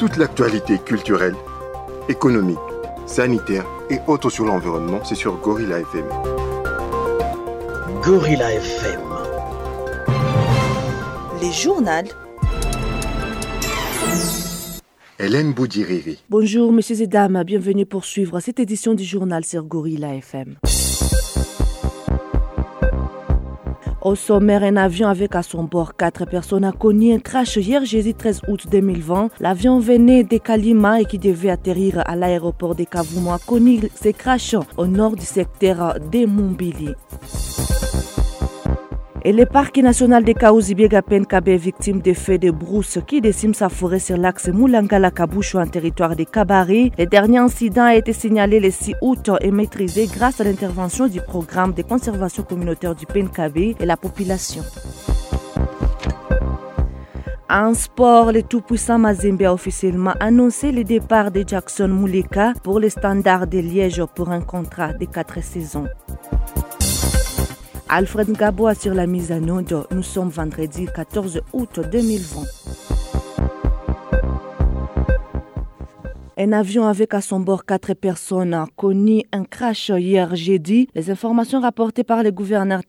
Toute 0.00 0.16
l'actualité 0.16 0.78
culturelle, 0.78 1.34
économique, 2.08 2.56
sanitaire 3.04 3.66
et 3.90 3.98
autres 4.06 4.30
sur 4.30 4.46
l'environnement, 4.46 5.04
c'est 5.04 5.14
sur 5.14 5.36
Gorilla 5.36 5.78
FM. 5.80 6.06
Gorilla 8.02 8.54
FM. 8.54 9.00
Les 11.42 11.52
journaux. 11.52 11.90
Hélène 15.18 15.52
Boudiriri. 15.52 16.24
Bonjour, 16.30 16.72
messieurs 16.72 17.02
et 17.02 17.06
dames, 17.06 17.42
bienvenue 17.44 17.84
pour 17.84 18.06
suivre 18.06 18.40
cette 18.40 18.58
édition 18.58 18.94
du 18.94 19.04
journal 19.04 19.44
sur 19.44 19.64
Gorilla 19.64 20.14
FM. 20.14 20.56
Au 24.02 24.14
sommaire, 24.14 24.62
un 24.62 24.76
avion 24.76 25.08
avec 25.08 25.34
à 25.34 25.42
son 25.42 25.64
bord 25.64 25.94
quatre 25.94 26.24
personnes 26.24 26.64
a 26.64 26.72
connu 26.72 27.12
un 27.12 27.18
crash 27.18 27.56
hier 27.56 27.84
jeudi 27.84 28.14
13 28.14 28.42
août 28.48 28.66
2020. 28.70 29.28
L'avion 29.40 29.78
venait 29.78 30.24
de 30.24 30.38
Kalima 30.38 31.02
et 31.02 31.04
qui 31.04 31.18
devait 31.18 31.50
atterrir 31.50 32.02
à 32.06 32.16
l'aéroport 32.16 32.74
de 32.74 32.84
Kavumo 32.84 33.30
a 33.32 33.38
connu 33.38 33.80
ses 33.94 34.14
crashs 34.14 34.56
au 34.78 34.86
nord 34.86 35.16
du 35.16 35.26
secteur 35.26 35.98
de 36.00 36.24
Mumbili. 36.24 36.94
Et 39.22 39.32
le 39.32 39.44
parc 39.44 39.76
national 39.76 40.24
de 40.24 40.32
Kaouzi-Biega 40.32 41.02
Penkabe 41.02 41.48
est 41.48 41.56
victime 41.58 42.00
des 42.00 42.14
feux 42.14 42.38
de 42.38 42.50
brousse 42.50 42.98
qui 43.06 43.20
déciment 43.20 43.52
sa 43.52 43.68
forêt 43.68 43.98
sur 43.98 44.16
l'axe 44.16 44.48
Moulangala-Kaboucho 44.48 45.58
en 45.58 45.66
territoire 45.66 46.16
de 46.16 46.24
Kabari. 46.24 46.90
Le 46.98 47.04
dernier 47.04 47.36
incident 47.36 47.84
a 47.84 47.96
été 47.96 48.14
signalé 48.14 48.60
le 48.60 48.70
6 48.70 48.94
août 49.02 49.30
et 49.42 49.50
maîtrisé 49.50 50.06
grâce 50.06 50.40
à 50.40 50.44
l'intervention 50.44 51.06
du 51.06 51.20
programme 51.20 51.74
de 51.74 51.82
conservation 51.82 52.44
communautaire 52.44 52.94
du 52.94 53.04
Penkabe 53.04 53.58
et 53.58 53.76
la 53.84 53.98
population. 53.98 54.62
En 57.50 57.74
sport, 57.74 58.32
le 58.32 58.42
tout-puissant 58.42 58.98
Mazembe 58.98 59.42
a 59.42 59.52
officiellement 59.52 60.14
annoncé 60.20 60.72
le 60.72 60.82
départ 60.82 61.30
de 61.30 61.44
Jackson 61.46 61.88
Mouleka 61.88 62.54
pour 62.62 62.80
les 62.80 62.90
standards 62.90 63.48
de 63.48 63.58
Liège 63.58 64.02
pour 64.14 64.30
un 64.30 64.40
contrat 64.40 64.94
de 64.94 65.04
4 65.04 65.42
saisons. 65.42 65.88
Alfred 67.92 68.28
Ngabo 68.28 68.68
assure 68.68 68.94
la 68.94 69.08
mise 69.08 69.32
à 69.32 69.38
onde. 69.38 69.84
Nous 69.90 70.04
sommes 70.04 70.28
vendredi 70.28 70.86
14 70.94 71.40
août 71.52 71.80
2020. 71.90 73.09
Un 76.42 76.52
avion 76.52 76.86
avec 76.86 77.12
à 77.12 77.20
son 77.20 77.38
bord 77.38 77.66
quatre 77.66 77.92
personnes 77.92 78.54
a 78.54 78.64
connu 78.74 79.24
un 79.30 79.44
crash 79.44 79.90
hier 79.90 80.34
jeudi. 80.34 80.88
Les 80.94 81.10
informations 81.10 81.60
rapportées 81.60 82.02
par 82.02 82.22
le 82.22 82.30
gouverneur 82.30 82.80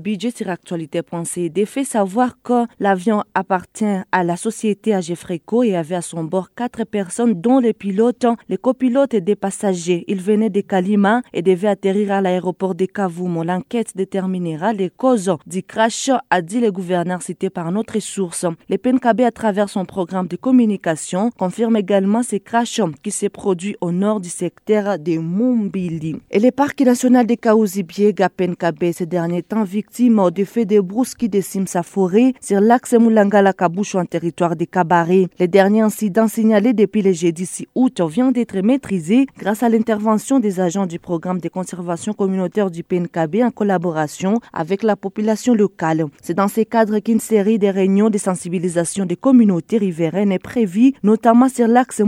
Bidje 0.00 0.34
sur 0.34 0.48
actualité.cd 0.48 1.66
fait 1.66 1.84
savoir 1.84 2.42
que 2.42 2.66
l'avion 2.80 3.22
appartient 3.32 3.84
à 4.10 4.24
la 4.24 4.36
société 4.36 4.92
Agefreco 4.92 5.62
et 5.62 5.76
avait 5.76 5.94
à 5.94 6.02
son 6.02 6.24
bord 6.24 6.52
quatre 6.52 6.82
personnes 6.82 7.40
dont 7.40 7.60
les 7.60 7.74
pilotes, 7.74 8.26
les 8.48 8.56
copilotes 8.56 9.14
et 9.14 9.20
des 9.20 9.36
passagers. 9.36 10.04
Ils 10.08 10.20
venaient 10.20 10.50
de 10.50 10.62
Kalima 10.62 11.22
et 11.32 11.42
devaient 11.42 11.68
atterrir 11.68 12.10
à 12.10 12.20
l'aéroport 12.20 12.74
de 12.74 12.86
Kavumo. 12.86 13.44
L'enquête 13.44 13.96
déterminera 13.96 14.72
les 14.72 14.90
causes 14.90 15.32
du 15.46 15.62
crash, 15.62 16.10
a 16.30 16.42
dit 16.42 16.58
le 16.58 16.72
gouverneur 16.72 17.22
cité 17.22 17.50
par 17.50 17.70
notre 17.70 18.00
source. 18.00 18.46
Le 18.68 18.78
PNKB 18.78 19.20
à 19.20 19.30
travers 19.30 19.68
son 19.68 19.84
programme 19.84 20.26
de 20.26 20.34
communication 20.34 21.30
confirme 21.30 21.76
également 21.76 22.24
ces 22.24 22.40
crashs 22.40 22.80
qui 23.02 23.10
s'est 23.10 23.28
produit 23.28 23.76
au 23.80 23.92
nord 23.92 24.20
du 24.20 24.28
secteur 24.28 24.98
de 24.98 25.18
Mumbili. 25.18 26.16
Et 26.30 26.38
le 26.38 26.50
parc 26.50 26.80
national 26.80 27.26
de 27.26 27.34
Kaouzi-Biega 27.34 28.28
Penkabe 28.28 28.92
ces 28.92 29.06
derniers 29.06 29.42
temps 29.42 29.64
victime 29.64 30.30
du 30.34 30.44
fait 30.44 30.64
de 30.64 30.80
brousse 30.80 31.14
qui 31.14 31.28
déciment 31.28 31.66
sa 31.66 31.82
forêt 31.82 32.32
sur 32.40 32.60
l'axe 32.60 32.94
Moulangala-Kaboucho 32.94 33.98
en 33.98 34.04
territoire 34.04 34.56
de 34.56 34.64
Kabare. 34.64 35.26
Le 35.38 35.46
dernier 35.46 35.82
incident 35.82 36.28
signalé 36.28 36.72
depuis 36.72 37.02
le 37.02 37.12
jeudi 37.12 37.46
6 37.46 37.66
août 37.74 38.00
vient 38.08 38.32
d'être 38.32 38.58
maîtrisé 38.60 39.26
grâce 39.38 39.62
à 39.62 39.68
l'intervention 39.68 40.40
des 40.40 40.60
agents 40.60 40.86
du 40.86 40.98
programme 40.98 41.40
de 41.40 41.48
conservation 41.48 42.12
communautaire 42.12 42.70
du 42.70 42.82
PNKB 42.82 43.42
en 43.42 43.50
collaboration 43.50 44.40
avec 44.52 44.82
la 44.82 44.96
population 44.96 45.54
locale. 45.54 46.06
C'est 46.22 46.34
dans 46.34 46.48
ce 46.48 46.62
cadre 46.62 46.98
qu'une 46.98 47.20
série 47.20 47.58
de 47.58 47.68
réunions 47.68 48.10
de 48.10 48.18
sensibilisation 48.18 49.04
des 49.04 49.16
communautés 49.16 49.78
riveraines 49.78 50.32
est 50.32 50.38
prévue, 50.38 50.92
notamment 51.02 51.48
sur 51.48 51.68
l'axe 51.68 52.00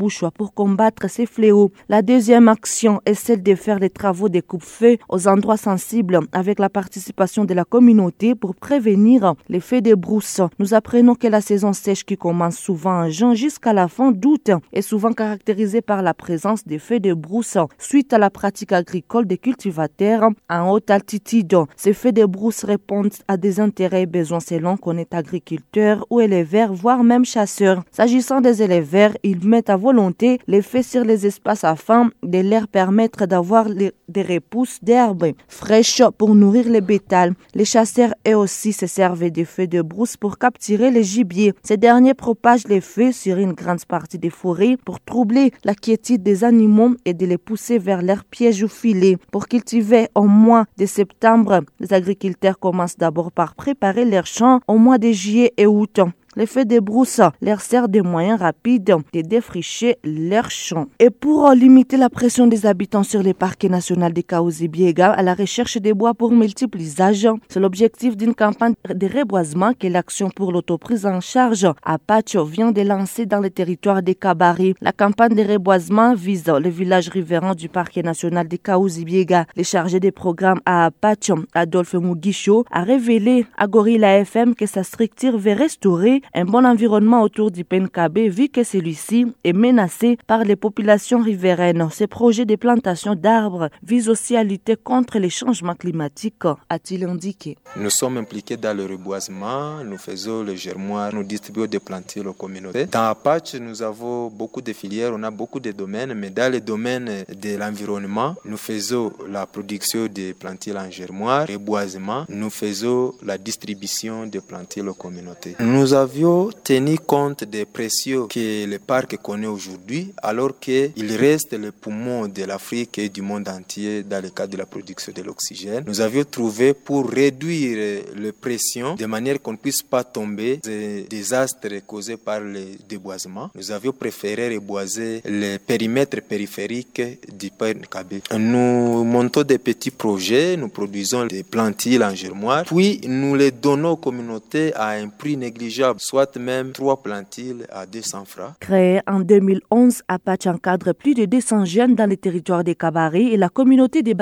Moulangala-Kaboucho 0.00 0.30
pour 0.30 0.54
combattre 0.54 1.08
ces 1.08 1.26
fléaux. 1.26 1.72
La 1.88 2.02
deuxième 2.02 2.48
action 2.48 3.00
est 3.06 3.14
celle 3.14 3.42
de 3.42 3.54
faire 3.54 3.78
les 3.78 3.90
travaux 3.90 4.28
de 4.28 4.40
coupe-feu 4.40 4.96
aux 5.08 5.28
endroits 5.28 5.56
sensibles 5.56 6.20
avec 6.32 6.58
la 6.58 6.68
participation 6.68 7.44
de 7.44 7.54
la 7.54 7.64
communauté 7.64 8.34
pour 8.34 8.54
prévenir 8.54 9.34
l'effet 9.48 9.80
des 9.80 9.96
brousses. 9.96 10.40
Nous 10.58 10.74
apprenons 10.74 11.14
que 11.14 11.26
la 11.26 11.40
saison 11.40 11.72
sèche 11.72 12.04
qui 12.04 12.16
commence 12.16 12.56
souvent 12.56 13.04
en 13.04 13.10
juin 13.10 13.34
jusqu'à 13.34 13.72
la 13.72 13.88
fin 13.88 14.12
d'août 14.12 14.50
est 14.72 14.82
souvent 14.82 15.12
caractérisée 15.12 15.82
par 15.82 16.02
la 16.02 16.14
présence 16.14 16.64
des 16.64 16.78
feux 16.78 17.00
de 17.00 17.14
brousse 17.14 17.58
suite 17.78 18.12
à 18.12 18.18
la 18.18 18.30
pratique 18.30 18.72
agricole 18.72 19.26
des 19.26 19.38
cultivateurs 19.38 20.30
en 20.48 20.70
haute 20.70 20.90
altitude. 20.90 21.56
Ces 21.76 21.92
feux 21.92 22.12
de 22.12 22.24
brousse 22.24 22.64
répondent 22.64 23.10
à 23.28 23.36
des 23.36 23.60
intérêts 23.60 24.02
et 24.02 24.06
besoins 24.06 24.40
selon 24.40 24.76
qu'on 24.76 24.96
est 24.96 25.14
agriculteur 25.14 26.06
ou 26.10 26.20
éleveur, 26.20 26.72
voire 26.72 27.02
même 27.02 27.24
chasseur. 27.24 27.82
S'agissant 27.90 28.40
des 28.40 28.62
éleveurs, 28.62 29.12
ils 29.22 29.46
mettent 29.46 29.70
à 29.70 29.76
volonté 29.90 30.38
les 30.46 30.62
sur 30.82 31.04
les 31.04 31.26
espaces 31.26 31.64
afin 31.64 32.10
de 32.22 32.38
leur 32.38 32.68
permettre 32.68 33.26
d'avoir 33.26 33.66
des 33.68 34.22
repousses 34.22 34.78
d'herbes 34.82 35.32
fraîches 35.48 36.02
pour 36.16 36.36
nourrir 36.36 36.66
les 36.68 36.80
bétals. 36.80 37.34
Les 37.56 37.64
chasseurs 37.64 38.14
eux 38.28 38.36
aussi 38.36 38.72
se 38.72 38.86
servent 38.86 39.30
des 39.30 39.44
feux 39.44 39.66
de 39.66 39.82
brousse 39.82 40.16
pour 40.16 40.38
capturer 40.38 40.92
les 40.92 41.02
gibiers. 41.02 41.54
Ces 41.64 41.76
derniers 41.76 42.14
propagent 42.14 42.68
les 42.68 42.80
feux 42.80 43.10
sur 43.10 43.36
une 43.38 43.52
grande 43.52 43.84
partie 43.84 44.18
des 44.18 44.30
forêts 44.30 44.76
pour 44.84 45.00
troubler 45.00 45.50
la 45.64 45.74
quiétude 45.74 46.22
des 46.22 46.44
animaux 46.44 46.94
et 47.04 47.14
de 47.14 47.26
les 47.26 47.38
pousser 47.38 47.78
vers 47.78 48.02
leurs 48.02 48.24
pièges 48.24 48.62
ou 48.62 48.68
filets. 48.68 49.16
Pour 49.32 49.48
cultiver 49.48 50.06
au 50.14 50.24
mois 50.24 50.66
de 50.78 50.86
septembre, 50.86 51.64
les 51.80 51.92
agriculteurs 51.92 52.60
commencent 52.60 52.96
d'abord 53.04 53.32
par 53.32 53.56
préparer 53.56 54.04
leurs 54.04 54.26
champs 54.26 54.60
au 54.68 54.78
mois 54.78 54.98
de 54.98 55.10
juillet 55.10 55.52
et 55.56 55.66
août. 55.66 55.98
L'effet 56.36 56.64
des 56.64 56.80
brousses 56.80 57.20
leur 57.42 57.60
sert 57.60 57.88
de 57.88 58.02
moyen 58.02 58.36
rapide 58.36 58.94
de 59.12 59.20
défricher 59.20 59.96
leurs 60.04 60.52
champs. 60.52 60.86
Et 61.00 61.10
pour 61.10 61.50
limiter 61.50 61.96
la 61.96 62.08
pression 62.08 62.46
des 62.46 62.66
habitants 62.66 63.02
sur 63.02 63.20
les 63.20 63.34
parcs 63.34 63.64
nationaux 63.64 64.10
de 64.10 64.20
Kaouzi-Biega 64.20 65.10
à 65.10 65.22
la 65.22 65.34
recherche 65.34 65.78
des 65.78 65.92
bois 65.92 66.14
pour 66.14 66.30
multiples 66.30 66.78
usages, 66.78 67.28
c'est 67.48 67.58
l'objectif 67.58 68.16
d'une 68.16 68.34
campagne 68.34 68.74
de 68.88 69.06
reboisement 69.06 69.72
que 69.74 69.88
l'Action 69.88 70.30
pour 70.30 70.52
l'autoprise 70.52 71.04
en 71.04 71.20
charge 71.20 71.66
à 71.84 71.98
Pacho 71.98 72.44
vient 72.44 72.70
de 72.70 72.82
lancer 72.82 73.26
dans 73.26 73.40
le 73.40 73.50
territoire 73.50 74.00
de 74.00 74.12
Kabari. 74.12 74.74
La 74.80 74.92
campagne 74.92 75.34
de 75.34 75.42
reboisement 75.42 76.14
vise 76.14 76.46
le 76.46 76.68
village 76.68 77.08
riverain 77.08 77.56
du 77.56 77.68
parc 77.68 77.96
national 77.96 78.46
de 78.46 78.56
Kaouzi-Biega. 78.56 79.46
Le 79.56 79.64
chargé 79.64 79.98
des 79.98 80.12
programmes 80.12 80.60
à 80.64 80.90
Pacho, 80.92 81.40
Adolphe 81.54 81.94
Mugisho, 81.94 82.64
a 82.70 82.84
révélé 82.84 83.46
à 83.58 83.66
Gorilla 83.66 84.18
FM 84.18 84.54
que 84.54 84.66
sa 84.66 84.84
structure 84.84 85.36
veut 85.36 85.54
restaurer 85.54 86.19
un 86.34 86.44
bon 86.44 86.64
environnement 86.64 87.22
autour 87.22 87.50
du 87.50 87.64
Penkabe 87.64 88.18
vu 88.18 88.48
que 88.48 88.64
celui-ci 88.64 89.26
est 89.44 89.52
menacé 89.52 90.18
par 90.26 90.44
les 90.44 90.56
populations 90.56 91.22
riveraines. 91.22 91.88
Ce 91.92 92.04
projet 92.04 92.44
de 92.44 92.56
plantation 92.56 93.14
d'arbres 93.14 93.68
vise 93.82 94.08
aussi 94.08 94.36
à 94.36 94.44
lutter 94.44 94.76
contre 94.76 95.18
les 95.18 95.30
changements 95.30 95.74
climatiques, 95.74 96.44
a-t-il 96.68 97.04
indiqué. 97.04 97.56
Nous 97.76 97.90
sommes 97.90 98.18
impliqués 98.18 98.56
dans 98.56 98.76
le 98.76 98.84
reboisement, 98.84 99.82
nous 99.84 99.98
faisons 99.98 100.42
le 100.42 100.54
germoir, 100.54 101.14
nous 101.14 101.22
distribuons 101.24 101.66
des 101.66 101.78
plantules 101.80 102.28
aux 102.28 102.32
communautés. 102.32 102.86
Dans 102.86 103.04
Apache, 103.08 103.54
nous 103.54 103.82
avons 103.82 104.28
beaucoup 104.28 104.60
de 104.60 104.72
filières, 104.72 105.12
on 105.14 105.22
a 105.22 105.30
beaucoup 105.30 105.60
de 105.60 105.72
domaines, 105.72 106.14
mais 106.14 106.30
dans 106.30 106.52
le 106.52 106.60
domaine 106.60 107.24
de 107.28 107.56
l'environnement, 107.56 108.34
nous 108.44 108.56
faisons 108.56 109.12
la 109.28 109.46
production 109.46 110.06
des 110.06 110.34
plantules 110.34 110.76
en 110.76 110.90
germoir, 110.90 111.46
reboisement, 111.48 112.24
nous 112.28 112.50
faisons 112.50 113.14
la 113.24 113.38
distribution 113.38 114.26
des 114.26 114.40
plantules 114.40 114.88
aux 114.88 114.94
communautés. 114.94 115.56
Nous 115.60 115.94
avons 115.94 116.09
avions 116.10 116.50
tenu 116.64 116.98
compte 116.98 117.44
des 117.44 117.64
pressions 117.64 118.26
que 118.26 118.66
le 118.66 118.78
parc 118.80 119.16
connaît 119.22 119.46
aujourd'hui, 119.46 120.12
alors 120.20 120.58
qu'il 120.58 121.12
reste 121.16 121.52
le 121.52 121.70
poumon 121.70 122.26
de 122.26 122.42
l'Afrique 122.42 122.98
et 122.98 123.08
du 123.08 123.22
monde 123.22 123.48
entier 123.48 124.02
dans 124.02 124.20
le 124.20 124.30
cadre 124.30 124.52
de 124.54 124.56
la 124.56 124.66
production 124.66 125.12
de 125.14 125.22
l'oxygène. 125.22 125.84
Nous 125.86 126.00
avions 126.00 126.24
trouvé 126.24 126.74
pour 126.74 127.08
réduire 127.08 128.02
les 128.16 128.32
pressions 128.32 128.96
de 128.96 129.06
manière 129.06 129.40
qu'on 129.40 129.52
ne 129.52 129.56
puisse 129.56 129.82
pas 129.82 130.02
tomber 130.02 130.56
des 130.56 131.02
désastres 131.02 131.86
causés 131.86 132.16
par 132.16 132.40
le 132.40 132.62
déboisement. 132.88 133.50
Nous 133.54 133.70
avions 133.70 133.92
préféré 133.92 134.52
reboiser 134.52 135.20
les 135.24 135.60
périmètres 135.60 136.22
périphériques 136.22 137.02
du 137.32 137.50
PNKB. 137.50 138.14
Nous 138.36 139.04
montons 139.04 139.44
des 139.44 139.58
petits 139.58 139.92
projets, 139.92 140.56
nous 140.56 140.70
produisons 140.70 141.26
des 141.26 141.44
plantilles 141.44 142.02
en 142.02 142.14
germoire, 142.16 142.64
puis 142.64 143.00
nous 143.06 143.36
les 143.36 143.52
donnons 143.52 143.90
aux 143.90 143.96
communautés 143.96 144.74
à 144.74 144.88
un 144.88 145.08
prix 145.08 145.36
négligeable 145.36 145.99
soit 146.00 146.36
même 146.38 146.72
trois 146.72 147.02
plantiles 147.02 147.66
à 147.70 147.86
200 147.86 148.24
francs. 148.24 148.54
Créé 148.58 149.00
en 149.06 149.20
2011, 149.20 150.02
Apache 150.08 150.46
encadre 150.46 150.94
plus 150.94 151.14
de 151.14 151.26
200 151.26 151.66
jeunes 151.66 151.94
dans 151.94 152.08
les 152.08 152.16
territoires 152.16 152.64
des 152.64 152.74
Cabarets 152.74 153.24
et 153.24 153.36
la 153.36 153.48
communauté 153.48 154.02
des 154.02 154.14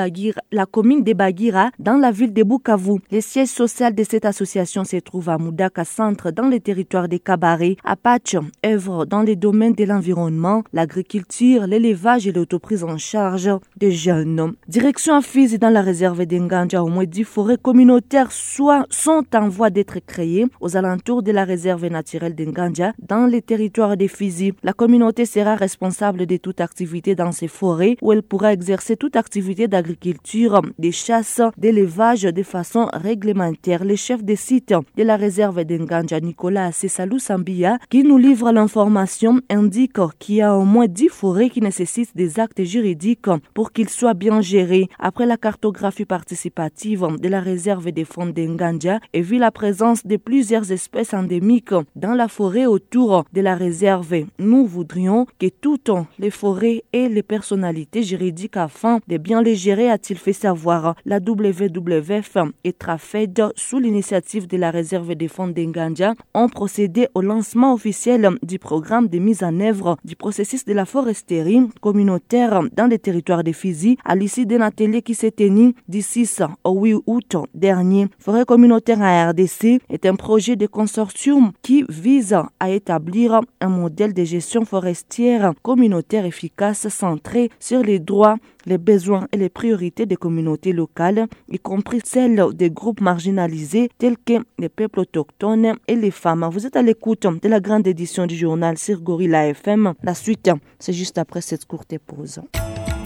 commune 0.71 1.03
des 1.03 1.15
Bagira 1.15 1.71
dans 1.79 1.97
la 1.97 2.11
ville 2.11 2.33
de 2.33 2.43
Bukavu. 2.43 2.99
Le 3.11 3.21
siège 3.21 3.49
social 3.49 3.95
de 3.95 4.03
cette 4.03 4.25
association 4.25 4.85
se 4.85 4.97
trouve 4.97 5.29
à 5.29 5.39
Moudaka 5.39 5.85
Centre 5.85 6.31
dans 6.31 6.49
les 6.49 6.61
territoires 6.61 7.09
des 7.09 7.21
Cabarets. 7.21 7.77
Apache 7.85 8.37
œuvre 8.67 9.07
dans 9.07 9.23
les 9.23 9.37
domaines 9.37 9.75
de 9.75 9.85
l'environnement, 9.85 10.65
l'agriculture, 10.73 11.67
l'élevage 11.67 12.27
et 12.27 12.33
l'autoprise 12.33 12.85
en 12.85 12.99
charge 12.99 13.51
des 13.77 13.93
jeunes. 13.93 14.55
Direction 14.67 15.15
à 15.15 15.21
dans 15.61 15.71
la 15.71 15.83
réserve 15.83 16.27
d'Enganja, 16.27 16.83
au 16.83 16.89
moins 16.89 17.05
10 17.05 17.25
forêts 17.25 17.57
communautaires 17.57 18.33
sont 18.33 19.25
en 19.35 19.49
voie 19.49 19.71
d'être 19.71 20.01
créées 20.01 20.47
aux 20.61 20.77
alentours 20.77 21.23
de 21.23 21.31
la 21.31 21.45
réserve 21.45 21.68
naturelle 21.77 22.35
d'Enganja 22.35 22.93
dans 22.99 23.27
les 23.27 23.43
territoires 23.43 23.97
des 23.97 24.09
Fizi. 24.09 24.53
La 24.63 24.73
communauté 24.73 25.27
sera 25.27 25.55
responsable 25.55 26.27
de 26.27 26.37
toute 26.37 26.61
activité 26.61 27.15
dans 27.15 27.33
ces 27.33 27.49
forêts 27.49 27.97
où 28.01 28.13
elle 28.13 28.23
pourra 28.23 28.53
exercer 28.53 28.97
toute 28.97 29.17
activité 29.17 29.69
d'agriculture, 29.69 30.63
de 30.79 30.91
chasse, 30.91 31.41
d'élevage 31.57 32.23
de 32.23 32.43
façon 32.43 32.89
réglementaire. 32.93 33.85
Le 33.85 33.97
chef 33.97 34.25
des 34.25 34.37
sites 34.37 34.75
de 34.97 35.03
la 35.03 35.17
réserve 35.17 35.65
d'Enganja, 35.65 36.21
Nicolas 36.21 36.73
Sessalou 36.73 37.19
Sambia, 37.19 37.79
qui 37.91 38.03
nous 38.03 38.19
livre 38.19 38.51
l'information, 38.53 39.41
indique 39.51 39.99
qu'il 40.19 40.37
y 40.37 40.43
a 40.43 40.57
au 40.57 40.65
moins 40.65 40.87
10 40.87 41.09
forêts 41.09 41.51
qui 41.51 41.61
nécessitent 41.61 42.17
des 42.17 42.41
actes 42.41 42.63
juridiques 42.65 43.29
pour 43.55 43.73
qu'ils 43.73 43.89
soient 43.89 44.15
bien 44.15 44.41
gérés. 44.41 44.89
Après 44.99 45.27
la 45.27 45.37
cartographie 45.37 46.05
participative 46.05 47.07
de 47.21 47.29
la 47.29 47.41
réserve 47.41 47.91
des 47.93 48.05
fonds 48.05 48.27
d'Enganja 48.27 49.01
et 49.13 49.21
vu 49.21 49.39
la 49.39 49.51
présence 49.51 50.07
de 50.07 50.17
plusieurs 50.17 50.71
espèces 50.73 51.15
endémiques 51.15 51.58
dans 51.97 52.15
la 52.15 52.29
forêt 52.29 52.67
autour 52.67 53.25
de 53.33 53.41
la 53.41 53.55
réserve, 53.55 54.25
nous 54.39 54.67
voudrions 54.67 55.27
que 55.39 55.49
toutes 55.49 55.91
les 56.19 56.31
forêts 56.31 56.85
et 56.93 57.09
les 57.09 57.23
personnalités 57.23 58.03
juridiques 58.03 58.57
afin 58.57 59.01
de 59.09 59.17
bien 59.17 59.43
les 59.43 59.55
gérer, 59.55 59.91
a-t-il 59.91 60.19
fait 60.19 60.33
savoir. 60.33 60.95
La 61.05 61.19
WWF 61.19 62.37
et 62.65 62.73
Trafed, 62.73 63.53
sous 63.57 63.79
l'initiative 63.79 64.47
de 64.47 64.57
la 64.57 64.71
réserve 64.71 65.15
des 65.15 65.29
fonds 65.29 65.49
d'Enganja, 65.49 66.15
ont 66.35 66.49
procédé 66.49 67.09
au 67.15 67.21
lancement 67.21 67.75
officiel 67.75 68.31
du 68.43 68.59
programme 68.59 69.09
de 69.09 69.19
mise 69.19 69.43
en 69.43 69.59
œuvre 69.61 69.97
du 70.05 70.17
processus 70.17 70.65
de 70.65 70.73
la 70.73 70.85
foresterie 70.85 71.69
communautaire 71.81 72.63
dans 72.77 72.87
les 72.87 72.99
territoires 72.99 73.45
de 73.45 73.53
Fizi 73.53 73.97
à 74.05 74.15
l'issue 74.15 74.47
d'un 74.47 74.61
atelier 74.61 75.03
qui 75.03 75.15
s'est 75.15 75.31
tenu 75.31 75.75
du 75.89 76.03
6 76.03 76.43
au 76.65 76.73
8 76.81 77.03
août 77.07 77.37
dernier. 77.55 78.09
Forêt 78.19 78.45
communautaire 78.45 79.03
à 79.03 79.31
RDC 79.31 79.81
est 79.89 80.07
un 80.07 80.15
projet 80.15 80.57
de 80.57 80.67
consortium 80.67 81.48
qui 81.63 81.85
vise 81.89 82.37
à 82.61 82.71
établir 82.71 83.41
un 83.61 83.69
modèle 83.69 84.15
de 84.15 84.25
gestion 84.25 84.65
forestière 84.65 85.53
communautaire 85.63 86.25
efficace 86.25 86.89
centré 86.89 87.51
sur 87.59 87.83
les 87.83 87.99
droits, 87.99 88.37
les 88.67 88.79
besoins 88.79 89.27
et 89.33 89.37
les 89.37 89.49
priorités 89.49 90.07
des 90.07 90.17
communautés 90.17 90.73
locales, 90.73 91.27
y 91.49 91.59
compris 91.59 92.01
celles 92.05 92.43
des 92.55 92.71
groupes 92.71 93.01
marginalisés 93.01 93.89
tels 93.99 94.17
que 94.19 94.45
les 94.59 94.69
peuples 94.69 95.01
autochtones 95.01 95.75
et 95.87 95.97
les 95.97 96.11
femmes. 96.11 96.49
Vous 96.53 96.67
êtes 96.67 96.77
à 96.77 96.83
l'écoute 96.83 97.27
de 97.43 97.49
la 97.49 97.61
grande 97.61 97.87
édition 97.87 98.27
du 98.27 98.37
journal 98.37 98.79
sur 98.79 99.01
Gorilla 99.01 99.49
FM. 99.49 99.95
La 100.03 100.15
suite, 100.15 100.51
c'est 100.79 100.93
juste 100.93 101.19
après 101.19 101.41
cette 101.41 101.65
courte 101.65 101.95
pause. 102.07 102.41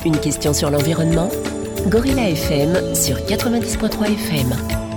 Une 0.05 0.19
question 0.19 0.53
sur 0.53 0.71
l'environnement 0.71 1.29
Gorilla 1.89 2.31
FM 2.31 2.95
sur 2.95 3.17
90.3 3.17 4.13
FM. 4.13 4.92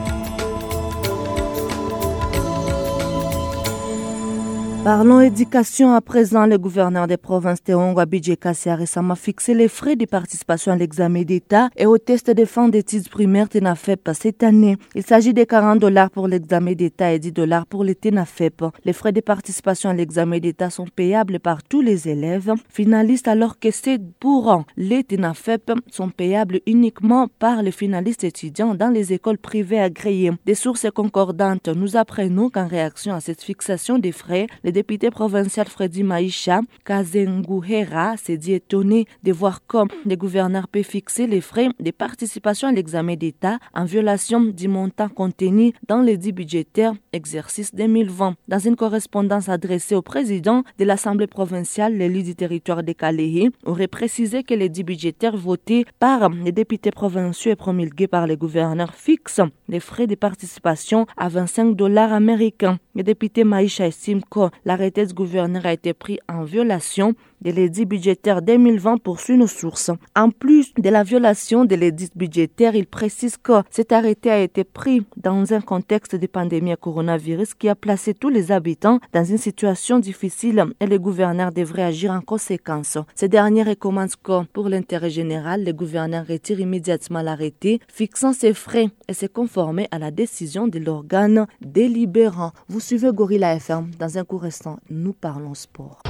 Parlons 4.86 5.20
éducation 5.20 5.96
à 5.96 6.00
présent. 6.00 6.46
Le 6.46 6.60
gouverneur 6.60 7.08
des 7.08 7.18
provinces 7.18 7.64
Théongo 7.64 8.00
Abidje 8.02 8.36
Kassi 8.40 8.70
a 8.70 8.76
récemment 8.76 9.16
fixé 9.16 9.56
les 9.56 9.68
frais 9.68 9.96
de 9.96 10.06
participation 10.06 10.74
à 10.74 10.76
l'examen 10.76 11.24
d'État 11.24 11.70
et 11.76 11.88
au 11.88 11.98
test 11.98 12.30
de 12.30 12.46
fin 12.46 12.70
d'études 12.70 13.10
primaires 13.10 13.50
TENAFEP 13.50 14.12
cette 14.14 14.44
année. 14.44 14.78
Il 14.94 15.02
s'agit 15.02 15.34
de 15.34 15.44
40 15.44 15.80
dollars 15.80 16.12
pour 16.12 16.28
l'examen 16.28 16.74
d'État 16.74 17.12
et 17.12 17.18
10 17.18 17.32
dollars 17.32 17.66
pour 17.66 17.84
le 17.84 17.96
TENAFEP. 17.96 18.64
Les 18.84 18.94
frais 18.94 19.12
de 19.12 19.22
participation 19.22 19.90
à 19.90 19.96
l'examen 19.96 20.38
d'État 20.38 20.70
sont 20.70 20.86
payables 20.86 21.40
par 21.40 21.64
tous 21.64 21.82
les 21.82 22.08
élèves 22.08 22.54
finalistes 22.70 23.28
alors 23.28 23.58
que 23.58 23.72
ceux 23.72 23.98
pour 24.20 24.66
les 24.78 25.04
TENAFEP 25.04 25.72
sont 25.92 26.10
payables 26.10 26.60
uniquement 26.68 27.28
par 27.40 27.64
les 27.64 27.72
finalistes 27.72 28.24
étudiants 28.24 28.76
dans 28.76 28.90
les 28.90 29.14
écoles 29.14 29.40
privées 29.40 29.80
agréées. 29.80 30.34
Des 30.46 30.54
sources 30.54 30.92
concordantes 30.94 31.70
nous 31.70 31.98
apprenons 31.98 32.52
qu'en 32.52 32.68
réaction 32.68 33.16
à 33.16 33.20
cette 33.20 33.42
fixation 33.42 33.98
des 33.98 34.12
frais, 34.12 34.46
député 34.75 35.10
provincial 35.10 35.68
Freddy 35.69 36.04
Maïcha 36.04 36.60
Kazenguhera 36.83 38.18
s'est 38.18 38.36
dit 38.36 38.51
étonné 38.51 39.06
de 39.24 39.31
voir 39.31 39.66
comme 39.66 39.88
le 40.06 40.16
gouverneur 40.18 40.68
peut 40.68 40.83
fixer 40.83 41.27
les 41.27 41.39
frais 41.39 41.69
de 41.80 41.92
participation 41.92 42.68
à 42.68 42.74
l'examen 42.74 43.16
d'État 43.16 43.57
en 43.74 43.86
violation 43.86 44.42
du 44.42 44.68
montant 44.68 45.07
contenu 45.07 45.72
dans 45.88 46.01
les 46.01 46.18
dix 46.18 46.33
budgétaires 46.33 46.94
exercice 47.13 47.74
2020. 47.74 48.36
Dans 48.50 48.60
une 48.60 48.75
correspondance 48.75 49.48
adressée 49.48 49.95
au 49.95 50.01
président 50.01 50.63
de 50.77 50.83
l'Assemblée 50.83 51.27
provinciale, 51.27 51.95
l'élu 51.98 52.22
du 52.22 52.36
territoire 52.36 52.83
de 52.83 52.92
Kaléhi 52.92 53.51
aurait 53.63 53.88
précisé 53.88 54.44
que 54.44 54.54
les 54.54 54.68
dix 54.68 54.83
budgétaires 54.83 55.38
votés 55.38 55.86
par 56.00 56.27
les 56.30 56.51
députés 56.51 56.92
provinciaux 56.92 57.51
et 57.51 57.56
promulgués 57.56 58.10
par 58.10 58.27
les 58.27 58.36
gouverneurs 58.36 58.94
fixent 58.94 59.39
les 59.69 59.80
frais 59.80 60.07
de 60.07 60.16
participation 60.16 61.06
à 61.16 61.30
25 61.30 61.77
dollars 61.77 62.12
américains. 62.12 62.77
Le 62.95 63.03
député 63.03 63.44
Maïcha 63.44 63.88
estime 63.88 64.21
que 64.24 64.50
l'arrêté 64.63 65.06
du 65.06 65.13
gouverneur 65.13 65.65
a 65.65 65.74
été 65.74 65.94
pris 65.94 66.18
en 66.30 66.44
violation 66.44 67.13
de 67.42 67.52
l'édit 67.52 67.86
budgétaire 67.86 68.42
2020 68.42 68.98
poursuit 68.98 69.38
nos 69.38 69.48
sources. 69.48 69.92
En 70.16 70.30
plus 70.30 70.74
de 70.74 70.90
la 70.90 71.04
violation 71.04 71.66
de 71.66 71.76
l'édit 71.76 72.10
budgétaire, 72.16 72.76
il 72.76 72.88
précise 72.88 73.38
que 73.38 73.62
cet 73.70 73.92
arrêté 73.92 74.30
a 74.32 74.40
été 74.40 74.64
pris 74.64 75.06
dans 75.18 75.54
un 75.54 75.62
contexte 75.62 76.16
de 76.16 76.28
pandémie 76.28 76.72
à 76.72 76.76
coronavirus 76.76 77.54
qui 77.54 77.70
a 77.70 77.76
placé 77.76 78.14
tous 78.14 78.30
les 78.30 78.52
habitants 78.52 79.00
dans 79.14 79.24
une 79.24 79.38
situation 79.38 80.00
difficile 80.00 80.66
et 80.80 80.86
le 80.86 81.00
gouverneur 81.00 81.52
devrait 81.52 81.84
agir 81.84 82.12
en 82.12 82.22
conséquence. 82.22 82.98
Ce 83.16 83.26
dernier 83.26 83.64
recommande 83.64 84.16
que, 84.24 84.44
pour 84.54 84.70
l'intérêt 84.70 85.10
général, 85.10 85.64
le 85.64 85.74
gouverneur 85.74 86.26
retire 86.28 86.60
immédiatement 86.60 87.22
l'arrêté, 87.22 87.80
fixant 87.88 88.34
ses 88.34 88.54
frais 88.54 88.90
et 89.08 89.14
se 89.14 89.26
conformer 89.26 89.88
à 89.92 90.00
la 90.00 90.12
décision 90.12 90.68
de 90.68 90.80
l'organe 90.80 91.48
délibérant. 91.62 92.52
Vous 92.68 92.80
suivez 92.80 93.12
Gorilla 93.14 93.56
FM. 93.56 93.92
Dans 94.00 94.18
un 94.18 94.24
court 94.24 94.46
instant, 94.46 94.80
nous 94.90 95.14
parlons 95.14 95.54
sport. 95.54 96.02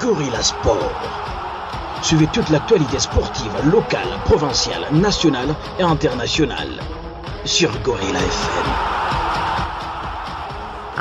Gorilla 0.00 0.42
Sport. 0.42 0.94
Suivez 2.02 2.26
toute 2.28 2.48
l'actualité 2.48 2.98
sportive 2.98 3.52
locale, 3.70 4.08
provinciale, 4.24 4.86
nationale 4.92 5.54
et 5.78 5.82
internationale 5.82 6.80
sur 7.44 7.70
Gorilla 7.82 8.18
FM. 8.18 8.99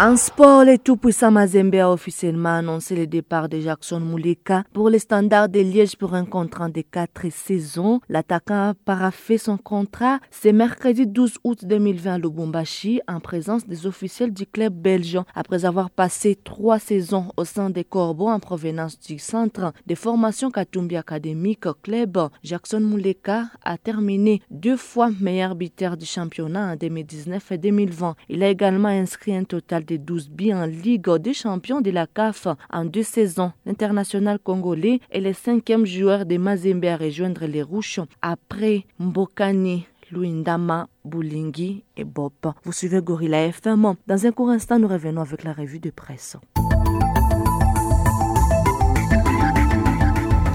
En 0.01 0.15
sport, 0.15 0.63
le 0.63 0.77
tout-puissant 0.77 1.29
Mazembe 1.29 1.75
a 1.75 1.91
officiellement 1.91 2.55
annoncé 2.55 2.95
le 2.95 3.05
départ 3.05 3.49
de 3.49 3.59
Jackson 3.59 3.99
Mouleka 3.99 4.63
pour 4.71 4.89
les 4.89 4.99
standards 4.99 5.49
de 5.49 5.59
Liège 5.59 5.97
pour 5.97 6.13
un 6.13 6.23
contrat 6.23 6.69
de 6.69 6.79
quatre 6.79 7.29
saisons. 7.29 7.99
L'attaquant 8.07 8.69
a 8.69 8.73
paraffé 8.73 9.37
son 9.37 9.57
contrat 9.57 10.21
ce 10.31 10.47
mercredi 10.47 11.05
12 11.05 11.39
août 11.43 11.65
2020 11.65 12.13
à 12.13 12.17
Lubumbashi 12.17 13.01
en 13.09 13.19
présence 13.19 13.67
des 13.67 13.85
officiels 13.87 14.33
du 14.33 14.45
club 14.45 14.73
belge. 14.73 15.19
Après 15.35 15.65
avoir 15.65 15.89
passé 15.89 16.39
trois 16.41 16.79
saisons 16.79 17.33
au 17.35 17.43
sein 17.43 17.69
des 17.69 17.83
Corbeaux 17.83 18.29
en 18.29 18.39
provenance 18.39 18.97
du 19.01 19.19
centre 19.19 19.73
de 19.85 19.95
formation 19.95 20.49
Katumbi 20.49 20.95
Académique 20.95 21.65
Club, 21.83 22.17
Jackson 22.41 22.79
Mouleka 22.79 23.47
a 23.65 23.77
terminé 23.77 24.41
deux 24.49 24.77
fois 24.77 25.09
meilleur 25.19 25.55
buteur 25.55 25.97
du 25.97 26.05
championnat 26.05 26.71
en 26.71 26.75
2019 26.77 27.51
et 27.51 27.57
2020. 27.57 28.15
Il 28.29 28.43
a 28.43 28.47
également 28.47 28.87
inscrit 28.87 29.35
un 29.35 29.43
total 29.43 29.83
de 29.89 29.97
12 29.97 30.29
buts 30.29 30.53
en 30.53 30.65
Ligue 30.65 31.09
des 31.17 31.33
champions 31.33 31.81
de 31.81 31.89
la 31.89 32.05
CAF 32.05 32.47
en 32.71 32.85
deux 32.85 33.03
saisons. 33.03 33.51
L'international 33.65 34.39
congolais 34.39 34.99
est 35.09 35.19
le 35.19 35.33
cinquième 35.33 35.85
joueur 35.85 36.25
de 36.25 36.37
Mazembe 36.37 36.85
à 36.85 36.97
rejoindre 36.97 37.45
les 37.45 37.63
Rouges 37.63 38.01
après 38.21 38.85
Mbokani. 38.99 39.87
Luindama, 40.11 40.87
Boulingi 41.05 41.83
et 41.95 42.03
Bob. 42.03 42.33
Vous 42.63 42.71
suivez 42.71 42.99
Gorilla 42.99 43.45
FM. 43.45 43.93
Dans 44.07 44.25
un 44.25 44.31
court 44.31 44.49
instant, 44.49 44.79
nous 44.79 44.87
revenons 44.87 45.21
avec 45.21 45.43
la 45.43 45.53
revue 45.53 45.79
de 45.79 45.91
presse. 45.91 46.35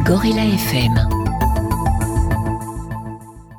Gorilla 0.05 0.45
FM 0.45 1.24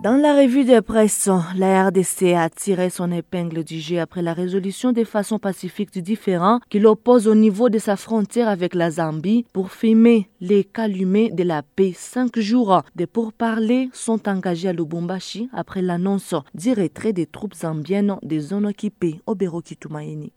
Dans 0.06 0.18
la 0.18 0.36
revue 0.36 0.66
de 0.66 0.82
presse, 0.82 1.32
la 1.56 1.88
RDC 1.88 2.36
a 2.36 2.48
tiré 2.52 2.92
son 2.92 3.12
épingle 3.12 3.64
du 3.64 3.80
jeu 3.80 4.00
après 4.00 4.22
la 4.22 4.34
résolution 4.34 4.92
des 4.92 5.04
façons 5.04 5.40
pacifiques 5.40 5.92
du 5.92 6.04
différend 6.04 6.60
qui 6.70 6.78
l'oppose 6.78 7.28
au 7.28 7.34
niveau 7.34 7.70
de 7.70 7.80
sa 7.80 7.96
frontière 7.96 8.48
avec 8.48 8.76
la 8.76 8.92
Zambie 8.92 9.48
pour 9.52 9.72
filmer 9.72 10.30
les 10.42 10.64
calumets 10.64 11.32
de 11.32 11.42
la 11.42 11.64
paix. 11.64 11.92
Cinq 11.96 12.38
jours 12.38 12.84
de 12.96 13.06
pourparlers 13.06 13.90
sont 13.94 14.30
engagés 14.30 14.70
à 14.70 14.74
Lubumbashi 14.74 15.50
après 15.52 15.82
l'annonce 15.82 16.36
du 16.54 16.74
retrait 16.74 17.12
des 17.12 17.26
troupes 17.26 17.56
zambiennes 17.56 18.18
des 18.22 18.42
zones 18.42 18.68
occupées 18.68 19.22
au 19.26 19.34
Berokitumaini. 19.34 20.34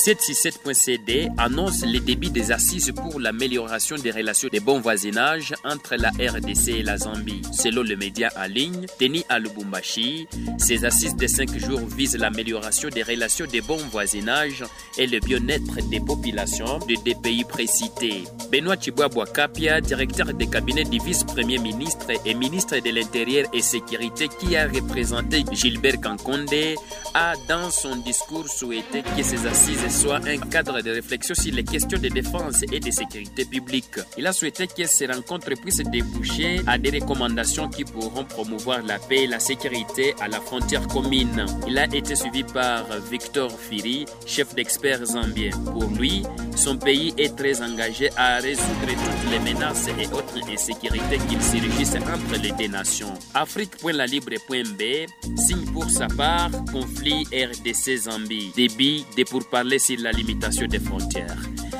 767.cd 0.00 1.28
annonce 1.36 1.84
les 1.84 2.00
débits 2.00 2.30
des 2.30 2.52
assises 2.52 2.90
pour 2.96 3.20
l'amélioration 3.20 3.96
des 3.96 4.10
relations 4.10 4.48
de 4.50 4.58
bon 4.58 4.80
voisinage 4.80 5.52
entre 5.62 5.96
la 5.96 6.08
RDC 6.08 6.68
et 6.68 6.82
la 6.82 6.96
Zambie. 6.96 7.42
Selon 7.52 7.82
le 7.82 7.96
média 7.96 8.30
en 8.34 8.46
ligne, 8.46 8.86
tenu 8.98 9.22
à 9.28 9.38
Lubumbashi, 9.38 10.26
ces 10.56 10.86
assises 10.86 11.16
de 11.16 11.26
5 11.26 11.54
jours 11.58 11.80
visent 11.80 12.16
l'amélioration 12.16 12.88
des 12.88 13.02
relations 13.02 13.44
de 13.44 13.60
bon 13.60 13.76
voisinage 13.76 14.64
et 14.96 15.06
le 15.06 15.20
bien-être 15.20 15.86
des 15.90 16.00
populations 16.00 16.78
de 16.78 16.94
deux 17.04 17.20
pays 17.20 17.44
précités. 17.44 18.24
Benoît 18.50 18.76
Chibwabwa 18.80 19.26
Kapia, 19.26 19.82
directeur 19.82 20.32
de 20.32 20.44
cabinet 20.46 20.84
du 20.84 20.98
vice-premier 20.98 21.58
ministre 21.58 22.06
et 22.24 22.32
ministre 22.32 22.78
de 22.78 22.88
l'Intérieur 22.90 23.48
et 23.52 23.60
Sécurité 23.60 24.28
qui 24.40 24.56
a 24.56 24.66
représenté 24.66 25.44
Gilbert 25.52 26.00
Kankonde, 26.00 26.48
a 27.12 27.34
dans 27.48 27.70
son 27.70 27.96
discours 27.96 28.48
souhaité 28.48 29.02
que 29.02 29.22
ces 29.22 29.46
assises 29.46 29.89
soit 29.90 30.20
un 30.26 30.38
cadre 30.38 30.80
de 30.80 30.90
réflexion 30.90 31.34
sur 31.34 31.52
les 31.52 31.64
questions 31.64 31.98
de 31.98 32.08
défense 32.08 32.62
et 32.62 32.80
de 32.80 32.90
sécurité 32.90 33.44
publique. 33.44 33.96
Il 34.16 34.26
a 34.26 34.32
souhaité 34.32 34.66
que 34.66 34.84
ces 34.86 35.06
rencontres 35.06 35.50
puissent 35.60 35.82
déboucher 35.82 36.60
à 36.66 36.78
des 36.78 36.90
recommandations 36.90 37.68
qui 37.68 37.84
pourront 37.84 38.24
promouvoir 38.24 38.82
la 38.82 38.98
paix 38.98 39.24
et 39.24 39.26
la 39.26 39.40
sécurité 39.40 40.14
à 40.20 40.28
la 40.28 40.40
frontière 40.40 40.86
commune. 40.86 41.44
Il 41.66 41.78
a 41.78 41.84
été 41.84 42.14
suivi 42.14 42.44
par 42.44 42.86
Victor 43.10 43.50
Firi, 43.50 44.06
chef 44.26 44.54
d'experts 44.54 45.04
zambien. 45.06 45.50
Pour 45.72 45.90
lui, 45.90 46.22
son 46.56 46.76
pays 46.76 47.12
est 47.18 47.36
très 47.36 47.60
engagé 47.60 48.10
à 48.16 48.36
résoudre 48.38 48.86
toutes 48.86 49.30
les 49.32 49.38
menaces 49.40 49.88
et 49.88 50.06
autres 50.06 50.38
insécurités 50.50 51.18
qu'il 51.28 51.42
surgissent 51.42 51.96
entre 51.96 52.40
les 52.40 52.52
deux 52.52 52.68
nations. 52.72 53.14
Afrique.lalibre.b 53.34 54.82
signe 55.36 55.64
pour 55.72 55.90
sa 55.90 56.06
part 56.06 56.50
conflit 56.72 57.24
RDC 57.32 57.96
Zambie. 57.96 58.52
Débit 58.54 59.04
de 59.16 59.24
pourparlers 59.24 59.79
sur 59.80 59.98
la 60.00 60.12
limitation 60.12 60.66
des 60.66 60.78
frontières. 60.78 61.36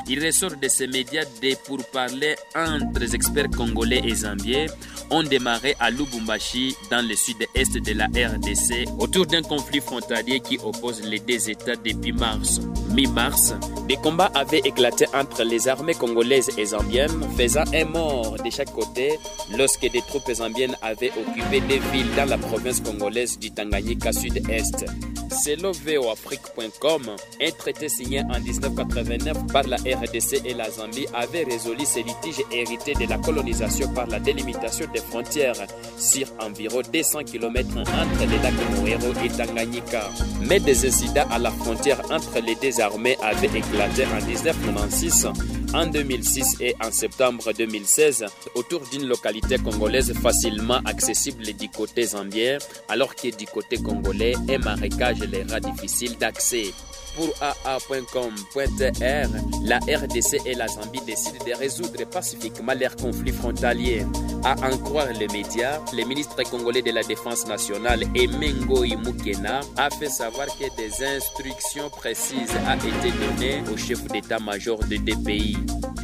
Il 0.08 0.24
ressort 0.24 0.56
de 0.60 0.66
ces 0.68 0.88
médias 0.88 1.24
des 1.40 1.54
pourparlers 1.54 2.34
entre 2.56 3.14
experts 3.14 3.50
congolais 3.56 4.02
et 4.04 4.14
zambiens 4.14 4.66
ont 5.10 5.22
démarré 5.22 5.76
à 5.78 5.90
Lubumbashi, 5.90 6.74
dans 6.90 7.06
le 7.06 7.14
sud-est 7.14 7.76
de 7.76 7.92
la 7.92 8.06
RDC, 8.06 8.88
autour 8.98 9.26
d'un 9.26 9.42
conflit 9.42 9.80
frontalier 9.80 10.40
qui 10.40 10.58
oppose 10.58 11.02
les 11.02 11.18
deux 11.18 11.50
États 11.50 11.76
depuis 11.76 12.12
mars. 12.12 12.60
Mi-mars, 12.92 13.54
des 13.88 13.96
combats 13.96 14.30
avaient 14.34 14.62
éclaté 14.64 15.06
entre 15.14 15.44
les 15.44 15.68
armées 15.68 15.94
congolaises 15.94 16.50
et 16.56 16.66
zambiennes, 16.66 17.28
faisant 17.36 17.64
un 17.74 17.84
mort 17.84 18.36
de 18.44 18.50
chaque 18.50 18.72
côté 18.72 19.18
lorsque 19.56 19.90
des 19.90 20.02
troupes 20.02 20.32
zambiennes 20.32 20.76
avaient 20.82 21.12
occupé 21.12 21.60
des 21.60 21.78
villes 21.92 22.14
dans 22.16 22.28
la 22.28 22.38
province 22.38 22.80
congolaise 22.80 23.38
du 23.38 23.50
Tanganyika 23.50 24.12
sud-est. 24.12 24.86
Selon 25.30 25.70
VOAfrique.com, 25.72 27.02
un 27.40 27.50
traité 27.52 27.88
signé 27.88 28.20
en 28.22 28.40
1989 28.40 29.46
par 29.52 29.62
la 29.62 29.76
RDC 29.76 30.44
et 30.44 30.54
la 30.54 30.68
Zambie 30.70 31.06
avait 31.14 31.44
résolu 31.44 31.84
ces 31.84 32.02
litiges 32.02 32.44
hérités 32.50 32.94
de 32.94 33.08
la 33.08 33.16
colonisation 33.18 33.88
par 33.94 34.06
la 34.08 34.18
délimitation 34.18 34.86
des 34.92 35.00
frontières 35.00 35.54
sur 35.96 36.26
environ 36.40 36.82
200 36.92 37.20
km 37.24 37.68
entre 37.78 38.26
les 38.28 38.38
lacs 38.38 38.80
Moero 38.80 39.12
et 39.24 39.28
Tanganyika. 39.28 40.10
Mais 40.48 40.58
des 40.58 40.86
incidents 40.86 41.28
à 41.30 41.38
la 41.38 41.50
frontière 41.52 42.00
entre 42.10 42.40
les 42.44 42.56
deux 42.56 42.80
armées 42.80 43.16
avaient 43.22 43.46
éclaté 43.58 44.04
en 44.06 44.26
1996 44.26 45.28
en 45.74 45.86
2006 45.86 46.56
et 46.60 46.74
en 46.84 46.90
septembre 46.90 47.52
2016 47.52 48.26
autour 48.54 48.80
d'une 48.90 49.06
localité 49.06 49.58
congolaise 49.58 50.12
facilement 50.14 50.80
accessible 50.84 51.44
du 51.44 51.68
côté 51.68 52.04
zambien, 52.04 52.58
alors 52.88 53.14
que 53.14 53.34
du 53.36 53.46
côté 53.46 53.76
congolais, 53.78 54.34
un 54.48 54.58
marécage 54.58 55.20
les 55.20 55.42
rend 55.42 55.60
difficile 55.60 56.16
d'accès. 56.18 56.72
Pour 57.16 57.28
AA.com.tr, 57.40 59.28
la 59.64 59.78
RDC 59.78 60.46
et 60.46 60.54
la 60.54 60.68
Zambie 60.68 61.00
décident 61.04 61.44
de 61.44 61.54
résoudre 61.58 62.08
pacifiquement 62.08 62.74
leurs 62.78 62.94
conflits 62.96 63.32
frontaliers. 63.32 64.06
À 64.42 64.54
en 64.66 64.76
croire 64.78 65.12
les 65.12 65.28
médias, 65.28 65.80
le 65.92 66.04
ministre 66.04 66.42
congolais 66.50 66.80
de 66.80 66.90
la 66.90 67.02
Défense 67.02 67.46
nationale, 67.46 68.04
Emengo 68.14 68.84
Mukena, 68.84 69.60
a 69.76 69.90
fait 69.90 70.08
savoir 70.08 70.46
que 70.46 70.74
des 70.76 71.04
instructions 71.04 71.90
précises 71.90 72.50
ont 72.66 72.76
été 72.76 73.12
données 73.12 73.62
au 73.70 73.76
chef 73.76 74.02
d'état-major 74.04 74.78
de 74.84 74.96
deux 74.96 75.22
pays. 75.24 75.58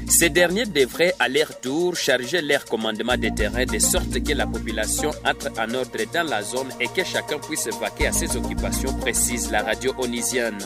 Ces 0.09 0.29
derniers 0.29 0.67
devraient 0.67 1.15
à 1.19 1.29
leur 1.29 1.61
tour 1.61 1.97
charger 1.97 2.43
leur 2.43 2.65
commandement 2.67 3.17
de 3.17 3.29
terrain 3.31 3.65
de 3.65 3.79
sorte 3.79 4.23
que 4.23 4.33
la 4.35 4.47
population 4.47 5.11
entre 5.25 5.51
en 5.59 5.75
ordre 5.75 6.05
dans 6.13 6.29
la 6.29 6.43
zone 6.43 6.69
et 6.79 6.89
que 6.89 7.05
chacun 7.05 7.39
puisse 7.39 7.69
vaquer 7.81 8.09
à 8.09 8.13
ses 8.13 8.37
occupations, 8.37 8.93
précise 9.01 9.51
la 9.51 9.63
radio 9.63 9.95
onisienne. 9.99 10.59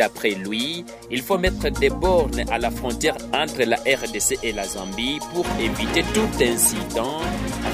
D'après 0.00 0.30
lui, 0.30 0.82
il 1.10 1.20
faut 1.20 1.36
mettre 1.36 1.68
des 1.68 1.90
bornes 1.90 2.42
à 2.50 2.56
la 2.56 2.70
frontière 2.70 3.18
entre 3.34 3.64
la 3.64 3.76
RDC 3.76 4.38
et 4.42 4.50
la 4.50 4.66
Zambie 4.66 5.18
pour 5.34 5.44
éviter 5.60 6.02
tout 6.14 6.42
incident, 6.42 7.20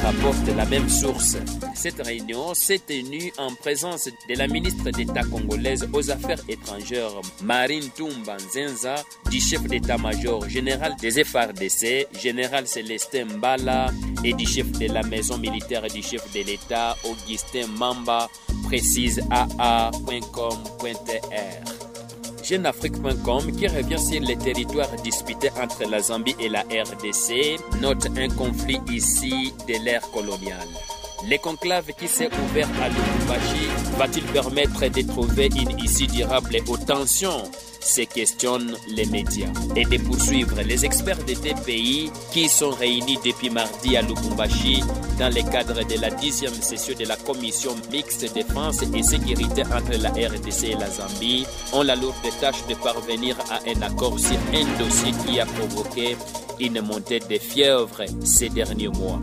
rapporte 0.02 0.48
la 0.56 0.64
même 0.64 0.88
source. 0.88 1.36
Cette 1.76 2.04
réunion 2.04 2.52
s'est 2.52 2.80
tenue 2.80 3.32
en 3.38 3.54
présence 3.54 4.06
de 4.28 4.34
la 4.36 4.48
ministre 4.48 4.90
d'État 4.90 5.22
congolaise 5.22 5.88
aux 5.92 6.10
Affaires 6.10 6.40
étrangères, 6.48 7.12
Marine 7.44 7.88
Toumba 7.96 8.38
Nzenza, 8.38 8.96
du 9.30 9.40
chef 9.40 9.62
d'état-major 9.62 10.48
général 10.48 10.96
des 11.00 11.22
FRDC, 11.22 12.08
général 12.20 12.66
Célestin 12.66 13.26
Mbala, 13.36 13.92
et 14.24 14.32
du 14.32 14.46
chef 14.46 14.68
de 14.72 14.92
la 14.92 15.04
maison 15.04 15.38
militaire 15.38 15.86
du 15.86 16.02
chef 16.02 16.28
de 16.32 16.42
l'État, 16.42 16.96
Augustin 17.04 17.68
Mamba, 17.68 18.28
précise 18.64 19.22
aa.com.tr. 19.30 19.92
Jeunafrique.com 22.48 23.50
qui 23.56 23.66
revient 23.66 23.98
sur 23.98 24.20
les 24.20 24.36
territoires 24.36 24.94
disputés 25.02 25.50
entre 25.60 25.90
la 25.90 26.00
Zambie 26.00 26.36
et 26.38 26.48
la 26.48 26.60
RDC 26.60 27.58
note 27.80 28.06
un 28.16 28.28
conflit 28.28 28.80
ici 28.88 29.52
de 29.66 29.84
l'ère 29.84 30.08
coloniale. 30.12 30.68
Le 31.28 31.38
conclave 31.38 31.86
qui 31.98 32.06
s'est 32.06 32.30
ouvert 32.44 32.68
à 32.80 32.88
Lubumbashi 32.88 33.66
va-t-il 33.98 34.24
permettre 34.26 34.86
de 34.88 35.02
trouver 35.02 35.46
une 35.46 35.76
issue 35.80 36.06
durable 36.06 36.58
aux 36.68 36.76
tensions? 36.76 37.42
Se 37.86 38.02
questionnent 38.02 38.76
les 38.88 39.06
médias 39.06 39.52
et 39.76 39.84
de 39.84 39.98
poursuivre 39.98 40.60
les 40.62 40.84
experts 40.84 41.24
de 41.24 41.34
deux 41.34 41.54
pays 41.64 42.10
qui 42.32 42.48
sont 42.48 42.70
réunis 42.70 43.18
depuis 43.24 43.48
mardi 43.48 43.96
à 43.96 44.02
Lubumbashi 44.02 44.82
dans 45.18 45.28
le 45.28 45.42
cadre 45.50 45.84
de 45.86 46.00
la 46.00 46.10
dixième 46.10 46.52
session 46.52 46.94
de 46.98 47.06
la 47.06 47.16
commission 47.16 47.74
mixte 47.92 48.34
défense 48.34 48.82
et 48.82 49.02
sécurité 49.02 49.62
entre 49.62 49.98
la 50.00 50.10
RDC 50.10 50.64
et 50.64 50.74
la 50.74 50.90
Zambie 50.90 51.46
ont 51.72 51.82
la 51.82 51.94
lourde 51.94 52.14
tâche 52.40 52.66
de 52.68 52.74
parvenir 52.74 53.36
à 53.50 53.60
un 53.68 53.82
accord 53.82 54.18
sur 54.18 54.38
un 54.52 54.78
dossier 54.78 55.12
qui 55.24 55.38
a 55.38 55.46
provoqué 55.46 56.16
une 56.58 56.80
montée 56.80 57.20
de 57.20 57.38
fièvre 57.38 58.02
ces 58.24 58.48
derniers 58.48 58.88
mois. 58.88 59.20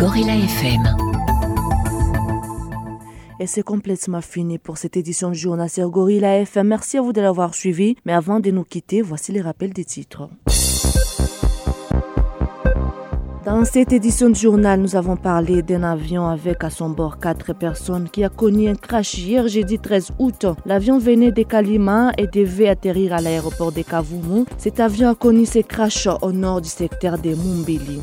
Gorilla 0.00 0.34
FM. 0.34 0.96
Et 3.38 3.46
c'est 3.46 3.62
complètement 3.62 4.22
fini 4.22 4.56
pour 4.56 4.78
cette 4.78 4.96
édition 4.96 5.34
journal 5.34 5.68
sur 5.68 5.90
Gorilla 5.90 6.38
FM. 6.38 6.68
Merci 6.68 6.96
à 6.96 7.02
vous 7.02 7.12
de 7.12 7.20
l'avoir 7.20 7.54
suivi. 7.54 7.96
Mais 8.06 8.14
avant 8.14 8.40
de 8.40 8.50
nous 8.50 8.64
quitter, 8.64 9.02
voici 9.02 9.30
les 9.30 9.42
rappels 9.42 9.74
des 9.74 9.84
titres. 9.84 10.30
Dans 13.44 13.66
cette 13.66 13.92
édition 13.92 14.30
du 14.30 14.40
journal, 14.40 14.80
nous 14.80 14.96
avons 14.96 15.16
parlé 15.16 15.60
d'un 15.60 15.82
avion 15.82 16.26
avec 16.28 16.64
à 16.64 16.70
son 16.70 16.88
bord 16.88 17.18
quatre 17.18 17.52
personnes 17.52 18.08
qui 18.08 18.24
a 18.24 18.30
connu 18.30 18.70
un 18.70 18.76
crash 18.76 19.18
hier 19.18 19.48
jeudi 19.48 19.78
13 19.78 20.12
août. 20.18 20.46
L'avion 20.64 20.98
venait 20.98 21.30
de 21.30 21.42
Kalima 21.42 22.12
et 22.16 22.26
devait 22.26 22.68
atterrir 22.68 23.12
à 23.12 23.20
l'aéroport 23.20 23.70
de 23.70 23.82
Kavumu. 23.82 24.46
Cet 24.56 24.80
avion 24.80 25.10
a 25.10 25.14
connu 25.14 25.44
ce 25.44 25.58
crash 25.58 26.08
au 26.22 26.32
nord 26.32 26.62
du 26.62 26.70
secteur 26.70 27.18
de 27.18 27.34
Mumbili. 27.34 28.00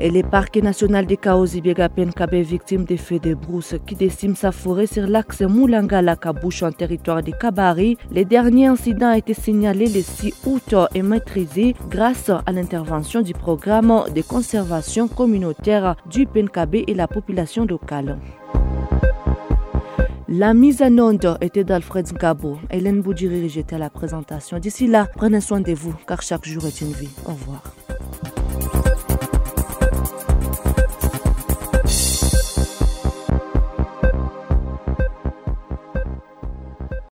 Et 0.00 0.10
le 0.10 0.22
parc 0.22 0.56
national 0.56 1.06
de 1.06 1.14
Kaozi 1.14 1.62
Kabe, 1.62 2.34
victime 2.34 2.84
des 2.84 2.96
feux 2.96 3.20
de 3.20 3.34
brousse 3.34 3.76
qui 3.86 3.94
déciment 3.94 4.34
sa 4.34 4.50
forêt 4.50 4.86
sur 4.86 5.06
l'axe 5.06 5.42
Moulangala-Kabouche 5.42 6.64
en 6.64 6.72
territoire 6.72 7.22
de 7.22 7.30
Kabari. 7.30 7.96
Le 8.12 8.24
dernier 8.24 8.66
incident 8.66 9.10
a 9.10 9.18
été 9.18 9.34
signalé 9.34 9.86
le 9.86 10.02
6 10.02 10.34
août 10.46 10.74
et 10.94 11.02
maîtrisé 11.02 11.76
grâce 11.88 12.28
à 12.28 12.52
l'intervention 12.52 13.22
du 13.22 13.34
programme 13.34 14.02
de 14.14 14.22
conservation 14.22 15.06
communautaire 15.06 15.94
du 16.10 16.26
Penkabe 16.26 16.74
et 16.74 16.94
la 16.94 17.06
population 17.06 17.64
locale. 17.64 18.18
La 20.28 20.54
mise 20.54 20.82
en 20.82 20.98
onde 20.98 21.38
était 21.40 21.62
d'Alfred 21.62 22.08
Ngabo. 22.12 22.58
Hélène 22.70 23.02
Boudiri 23.02 23.48
j'étais 23.48 23.76
à 23.76 23.78
la 23.78 23.90
présentation. 23.90 24.58
D'ici 24.58 24.88
là, 24.88 25.06
prenez 25.14 25.40
soin 25.40 25.60
de 25.60 25.72
vous, 25.72 25.94
car 26.08 26.22
chaque 26.22 26.46
jour 26.46 26.66
est 26.66 26.80
une 26.80 26.92
vie. 26.92 27.10
Au 27.26 27.30
revoir. 27.32 27.62